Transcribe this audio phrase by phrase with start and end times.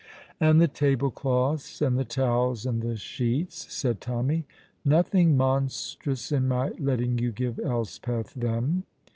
[0.39, 4.45] "And the table cloths and the towels and the sheets," said Tommy.
[4.83, 8.85] "Nothing monstrous in my letting you give Elspeth them?"